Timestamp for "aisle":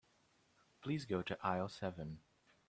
1.45-1.69